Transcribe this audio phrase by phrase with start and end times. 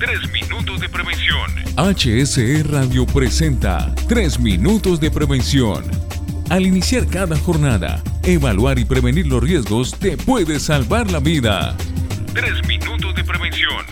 [0.00, 1.50] Tres minutos de prevención.
[1.76, 5.84] HSE Radio presenta Tres minutos de prevención.
[6.48, 11.76] Al iniciar cada jornada, evaluar y prevenir los riesgos te puede salvar la vida.
[12.32, 13.84] Tres minutos de prevención.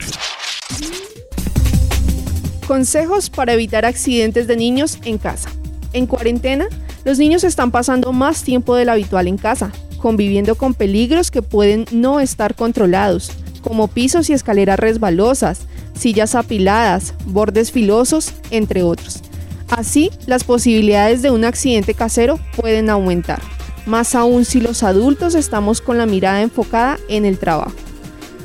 [2.66, 5.50] Consejos para evitar accidentes de niños en casa.
[5.92, 6.68] En cuarentena,
[7.04, 11.84] los niños están pasando más tiempo del habitual en casa, conviviendo con peligros que pueden
[11.92, 13.30] no estar controlados,
[13.60, 15.66] como pisos y escaleras resbalosas,
[15.98, 19.22] sillas apiladas, bordes filosos, entre otros.
[19.68, 23.40] Así, las posibilidades de un accidente casero pueden aumentar,
[23.86, 27.74] más aún si los adultos estamos con la mirada enfocada en el trabajo.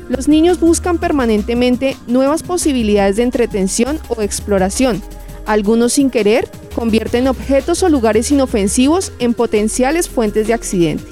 [0.08, 5.00] Los niños buscan permanentemente nuevas posibilidades de entretención o exploración.
[5.46, 11.04] Algunos sin querer convierten objetos o lugares inofensivos en potenciales fuentes de accidente.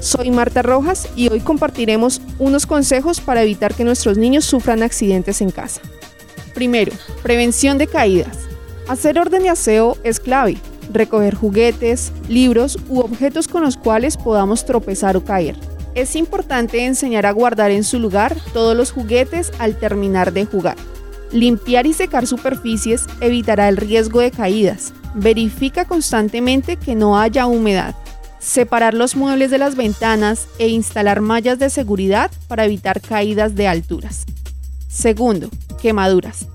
[0.00, 5.40] Soy Marta Rojas y hoy compartiremos unos consejos para evitar que nuestros niños sufran accidentes
[5.42, 5.82] en casa.
[6.60, 6.92] Primero,
[7.22, 8.40] prevención de caídas.
[8.86, 10.58] Hacer orden de aseo es clave.
[10.92, 15.56] Recoger juguetes, libros u objetos con los cuales podamos tropezar o caer.
[15.94, 20.76] Es importante enseñar a guardar en su lugar todos los juguetes al terminar de jugar.
[21.32, 24.92] Limpiar y secar superficies evitará el riesgo de caídas.
[25.14, 27.94] Verifica constantemente que no haya humedad
[28.38, 33.66] separar los muebles de las ventanas e instalar mallas de seguridad para evitar caídas de
[33.66, 34.26] alturas.
[34.90, 35.48] Segundo,
[35.80, 36.48] quemaduras.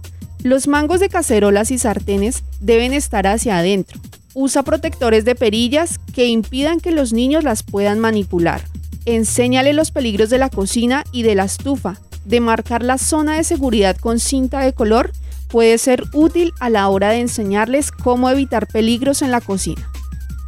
[0.44, 4.00] Los mangos de cacerolas y sartenes deben estar hacia adentro.
[4.34, 8.62] Usa protectores de perillas que impidan que los niños las puedan manipular.
[9.06, 11.98] Enséñale los peligros de la cocina y de la estufa.
[12.26, 15.14] De marcar la zona de seguridad con cinta de color
[15.48, 19.90] puede ser útil a la hora de enseñarles cómo evitar peligros en la cocina.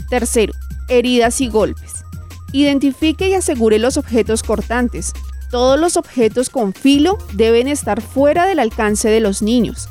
[0.10, 0.54] Tercero,
[0.90, 2.04] heridas y golpes.
[2.52, 5.14] Identifique y asegure los objetos cortantes.
[5.50, 9.90] Todos los objetos con filo deben estar fuera del alcance de los niños.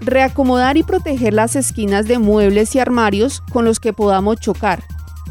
[0.00, 4.84] Reacomodar y proteger las esquinas de muebles y armarios con los que podamos chocar.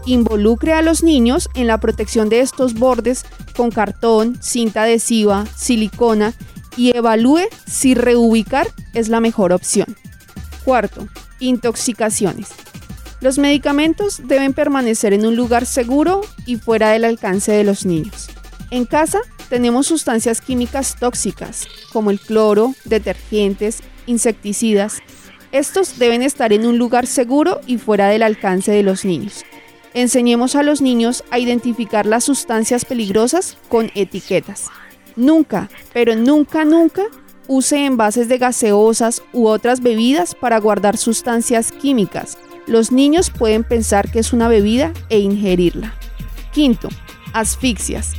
[0.05, 3.25] Involucre a los niños en la protección de estos bordes
[3.55, 6.33] con cartón, cinta adhesiva, silicona
[6.75, 9.95] y evalúe si reubicar es la mejor opción.
[10.63, 11.07] Cuarto,
[11.39, 12.49] intoxicaciones.
[13.21, 18.29] Los medicamentos deben permanecer en un lugar seguro y fuera del alcance de los niños.
[18.69, 24.99] En casa tenemos sustancias químicas tóxicas como el cloro, detergentes, insecticidas.
[25.51, 29.45] Estos deben estar en un lugar seguro y fuera del alcance de los niños.
[29.93, 34.67] Enseñemos a los niños a identificar las sustancias peligrosas con etiquetas.
[35.15, 37.03] Nunca, pero nunca, nunca
[37.47, 42.37] use envases de gaseosas u otras bebidas para guardar sustancias químicas
[42.67, 45.93] los niños pueden pensar que es una bebida e ingerirla.
[46.51, 46.89] Quinto,
[47.33, 48.13] asfixias.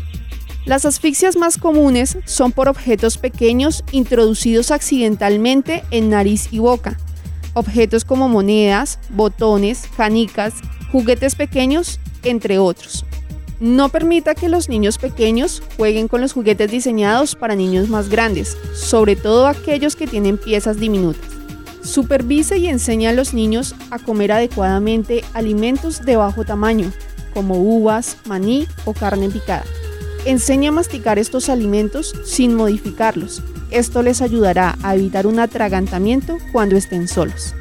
[0.68, 6.98] Las asfixias más comunes son por objetos pequeños introducidos accidentalmente en nariz y boca.
[7.54, 10.52] Objetos como monedas, botones, canicas,
[10.92, 13.06] juguetes pequeños, entre otros.
[13.60, 18.54] No permita que los niños pequeños jueguen con los juguetes diseñados para niños más grandes,
[18.74, 21.30] sobre todo aquellos que tienen piezas diminutas.
[21.82, 26.92] Supervise y enseña a los niños a comer adecuadamente alimentos de bajo tamaño,
[27.32, 29.64] como uvas, maní o carne picada.
[30.28, 33.42] Enseña a masticar estos alimentos sin modificarlos.
[33.70, 37.54] Esto les ayudará a evitar un atragantamiento cuando estén solos.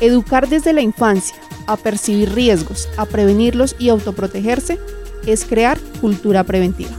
[0.00, 1.36] Educar desde la infancia,
[1.68, 4.80] a percibir riesgos, a prevenirlos y autoprotegerse
[5.26, 6.90] es crear cultura preventiva.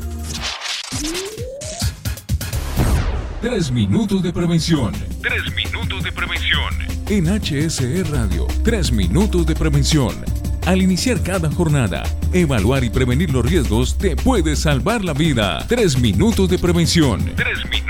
[3.41, 4.93] Tres minutos de prevención.
[5.21, 6.73] Tres minutos de prevención.
[7.09, 10.32] En HSE Radio, tres minutos de prevención.
[10.65, 15.65] Al iniciar cada jornada, evaluar y prevenir los riesgos te puede salvar la vida.
[15.67, 17.19] Tres minutos de prevención.
[17.35, 17.82] Tres minutos.